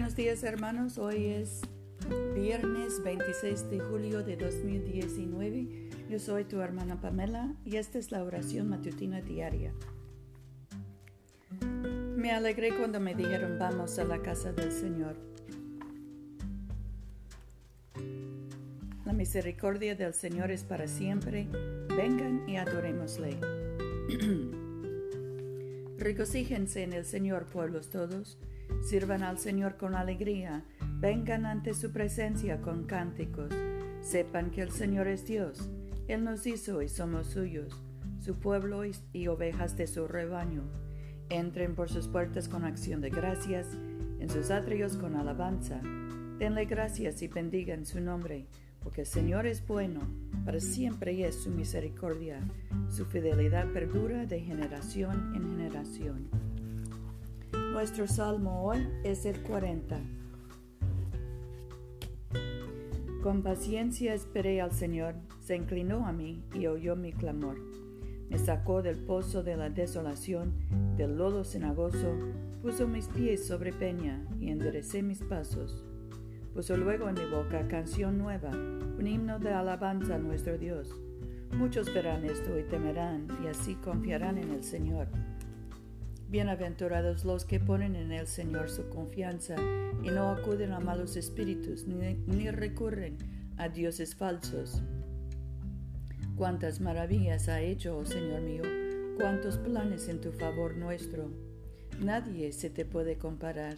[0.00, 1.60] Buenos días hermanos, hoy es
[2.34, 5.90] viernes 26 de julio de 2019.
[6.08, 9.74] Yo soy tu hermana Pamela y esta es la oración matutina diaria.
[12.16, 15.16] Me alegré cuando me dijeron vamos a la casa del Señor.
[19.04, 21.46] La misericordia del Señor es para siempre.
[21.94, 23.36] Vengan y adorémosle.
[25.98, 28.38] Regocíjense en el Señor, pueblos todos
[28.82, 30.64] Sirvan al Señor con alegría,
[30.98, 33.52] vengan ante su presencia con cánticos.
[34.00, 35.70] Sepan que el Señor es Dios,
[36.08, 37.80] Él nos hizo y somos suyos,
[38.18, 40.62] su pueblo y ovejas de su rebaño.
[41.28, 43.66] Entren por sus puertas con acción de gracias,
[44.18, 45.80] en sus atrios con alabanza.
[46.38, 48.46] Denle gracias y bendigan su nombre,
[48.82, 50.00] porque el Señor es bueno,
[50.44, 52.40] para siempre es su misericordia,
[52.88, 56.39] su fidelidad perdura de generación en generación.
[57.72, 59.96] Nuestro salmo hoy es el 40.
[63.22, 67.58] Con paciencia esperé al Señor, se inclinó a mí y oyó mi clamor.
[68.28, 70.52] Me sacó del pozo de la desolación,
[70.96, 72.12] del lodo cenagoso,
[72.60, 75.84] puso mis pies sobre peña y enderecé mis pasos.
[76.52, 80.92] Puso luego en mi boca canción nueva, un himno de alabanza a nuestro Dios.
[81.56, 85.06] Muchos verán esto y temerán y así confiarán en el Señor.
[86.30, 89.56] Bienaventurados los que ponen en el Señor su confianza
[90.00, 93.18] y no acuden a malos espíritus ni, recurren
[93.56, 94.80] a dioses falsos.
[96.36, 98.62] Cuántas maravillas ha hecho, oh Señor mío,
[99.18, 101.32] cuántos planes en tu favor nuestro.
[101.98, 103.74] Nadie se te puede comparar.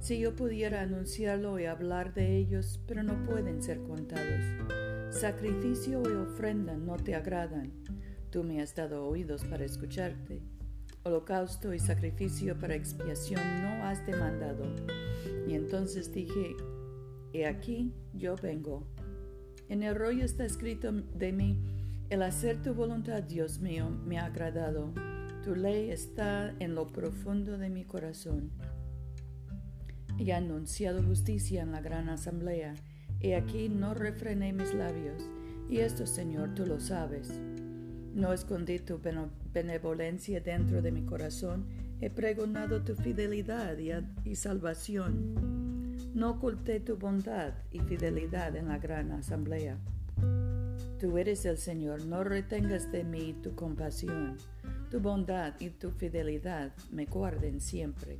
[0.00, 5.14] Si yo pudiera anunciarlo y hablar de ellos, pero no pueden ser contados.
[5.14, 7.70] Sacrificio y ofrenda no te agradan.
[8.30, 10.55] Tú me has dado oídos para escucharte
[11.06, 14.64] holocausto y sacrificio para expiación no has demandado.
[15.46, 16.56] Y entonces dije,
[17.32, 18.86] he aquí, yo vengo.
[19.68, 21.60] En el rollo está escrito de mí,
[22.10, 24.92] el hacer tu voluntad, Dios mío, me ha agradado.
[25.44, 28.50] Tu ley está en lo profundo de mi corazón.
[30.18, 32.74] He anunciado justicia en la gran asamblea.
[33.20, 35.28] He aquí no refrené mis labios.
[35.68, 37.40] Y esto, Señor, tú lo sabes.
[38.14, 38.98] No escondí tu
[39.56, 41.64] benevolencia dentro de mi corazón,
[42.02, 43.78] he pregonado tu fidelidad
[44.22, 46.12] y, salvación.
[46.14, 49.78] No oculté tu bondad y fidelidad en la gran asamblea.
[51.00, 54.36] Tú eres el Señor, no retengas de mí tu compasión.
[54.90, 58.18] Tu bondad y tu fidelidad me guarden siempre,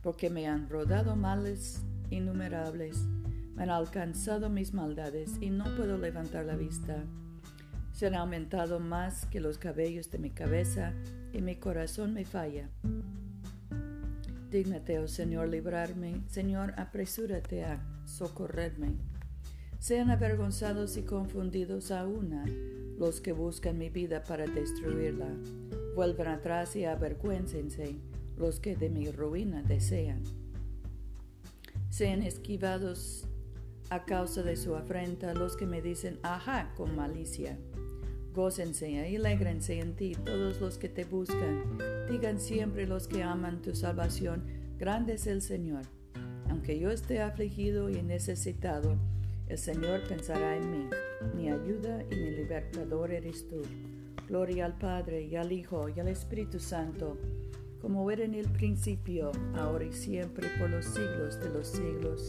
[0.00, 2.98] porque me han rodado males innumerables,
[3.56, 7.04] me han alcanzado mis maldades y no puedo levantar la vista
[7.92, 10.92] se han aumentado más que los cabellos de mi cabeza
[11.32, 12.68] y mi corazón me falla.
[14.50, 18.96] Dígnate, oh Señor, librarme, Señor, apresúrate a socorrerme.
[19.78, 22.44] Sean avergonzados y confundidos a una
[22.98, 25.28] los que buscan mi vida para destruirla.
[25.94, 27.96] Vuelvan atrás y avergüéncense
[28.36, 30.22] los que de mi ruina desean.
[31.90, 33.26] Sean esquivados
[33.90, 37.58] a causa de su afrenta los que me dicen ajá con malicia.
[38.34, 41.78] Gócense y alegrense en ti todos los que te buscan.
[42.10, 44.44] Digan siempre los que aman tu salvación,
[44.78, 45.82] grande es el Señor.
[46.48, 48.96] Aunque yo esté afligido y necesitado,
[49.48, 50.90] el Señor pensará en mí.
[51.34, 53.62] Mi ayuda y mi libertador eres tú.
[54.28, 57.18] Gloria al Padre y al Hijo y al Espíritu Santo,
[57.82, 62.28] como era en el principio, ahora y siempre, por los siglos de los siglos.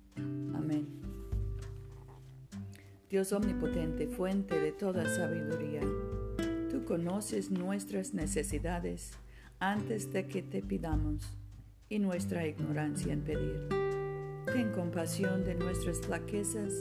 [0.17, 0.87] Amén.
[3.09, 5.81] Dios omnipotente, fuente de toda sabiduría,
[6.69, 9.11] tú conoces nuestras necesidades
[9.59, 11.37] antes de que te pidamos
[11.89, 13.67] y nuestra ignorancia en pedir.
[14.45, 16.73] Ten compasión de nuestras flaquezas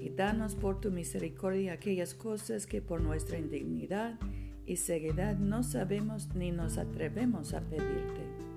[0.00, 4.18] y danos por tu misericordia aquellas cosas que por nuestra indignidad
[4.64, 8.47] y ceguedad no sabemos ni nos atrevemos a pedirte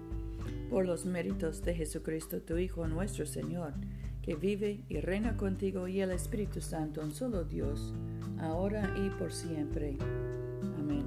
[0.72, 3.74] por los méritos de Jesucristo, tu Hijo nuestro Señor,
[4.22, 7.94] que vive y reina contigo y el Espíritu Santo, un solo Dios,
[8.40, 9.98] ahora y por siempre.
[10.80, 11.06] Amén.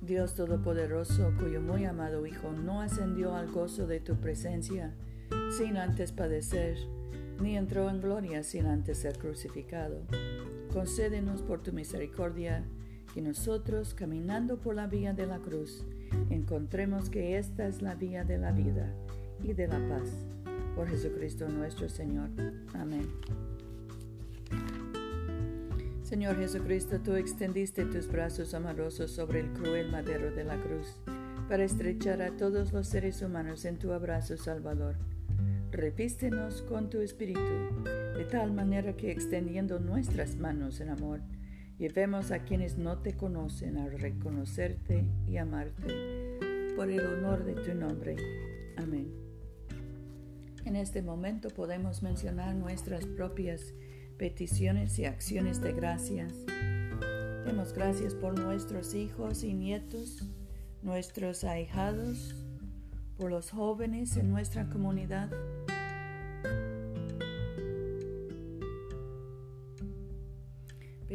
[0.00, 4.94] Dios Todopoderoso, cuyo muy amado Hijo no ascendió al gozo de tu presencia
[5.50, 6.78] sin antes padecer,
[7.40, 10.02] ni entró en gloria sin antes ser crucificado.
[10.72, 12.64] Concédenos por tu misericordia
[13.14, 15.84] que nosotros, caminando por la vía de la cruz,
[16.30, 18.92] encontremos que esta es la vía de la vida
[19.42, 20.10] y de la paz.
[20.74, 22.30] Por Jesucristo nuestro Señor.
[22.74, 23.08] Amén.
[26.02, 30.96] Señor Jesucristo, tú extendiste tus brazos amorosos sobre el cruel madero de la cruz
[31.48, 34.96] para estrechar a todos los seres humanos en tu abrazo salvador.
[35.70, 37.40] Revístenos con tu espíritu,
[38.16, 41.20] de tal manera que extendiendo nuestras manos en amor,
[41.78, 46.38] llevemos a quienes no te conocen a reconocerte y amarte
[46.74, 48.16] por el honor de tu nombre.
[48.76, 49.12] Amén.
[50.64, 53.74] En este momento podemos mencionar nuestras propias
[54.16, 56.32] peticiones y acciones de gracias.
[57.44, 60.30] Demos gracias por nuestros hijos y nietos,
[60.82, 62.34] nuestros ahijados,
[63.18, 65.30] por los jóvenes en nuestra comunidad.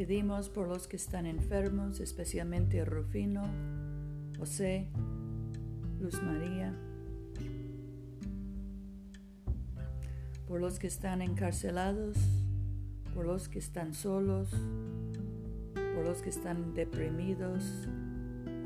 [0.05, 3.41] Pedimos por los que están enfermos, especialmente Rufino,
[4.37, 4.89] José,
[6.01, 6.75] Luz María,
[10.45, 12.17] por los que están encarcelados,
[13.15, 14.49] por los que están solos,
[15.95, 17.63] por los que están deprimidos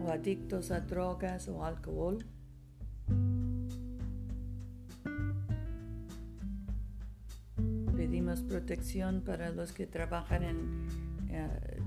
[0.03, 2.17] o adictos a drogas o alcohol.
[7.95, 11.79] Pedimos protección para los que trabajan en eh,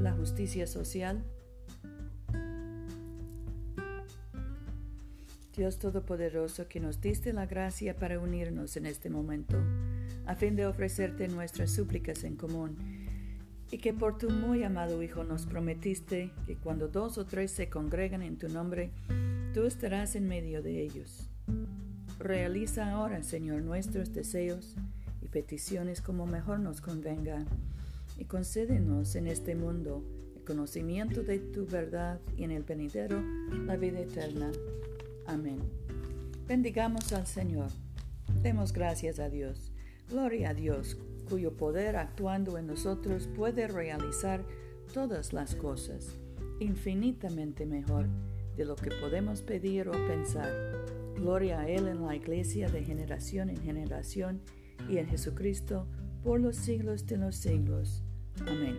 [0.00, 1.24] la justicia social.
[5.54, 9.56] Dios Todopoderoso, que nos diste la gracia para unirnos en este momento
[10.26, 12.76] a fin de ofrecerte nuestras súplicas en común,
[13.70, 17.68] y que por tu muy amado Hijo nos prometiste que cuando dos o tres se
[17.68, 18.90] congregan en tu nombre,
[19.54, 21.30] tú estarás en medio de ellos.
[22.18, 24.76] Realiza ahora, Señor, nuestros deseos
[25.22, 27.44] y peticiones como mejor nos convenga,
[28.16, 30.04] y concédenos en este mundo
[30.34, 33.22] el conocimiento de tu verdad y en el venidero
[33.66, 34.50] la vida eterna.
[35.26, 35.58] Amén.
[36.46, 37.68] Bendigamos al Señor.
[38.42, 39.72] Demos gracias a Dios.
[40.08, 40.96] Gloria a Dios,
[41.28, 44.44] cuyo poder actuando en nosotros puede realizar
[44.92, 46.16] todas las cosas,
[46.60, 48.06] infinitamente mejor
[48.56, 50.52] de lo que podemos pedir o pensar.
[51.16, 54.40] Gloria a Él en la iglesia de generación en generación
[54.88, 55.86] y en Jesucristo
[56.22, 58.05] por los siglos de los siglos.
[58.44, 58.76] Amén.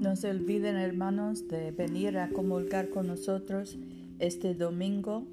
[0.00, 3.78] No se olviden, hermanos, de venir a comulgar con nosotros
[4.18, 5.26] este domingo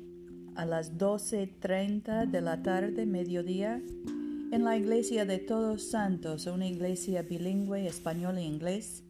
[0.55, 3.81] a las 12.30 de la tarde, mediodía,
[4.51, 9.03] en la iglesia de Todos Santos, una iglesia bilingüe español e inglés,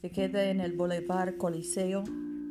[0.00, 2.04] que queda en el Boulevard Coliseo,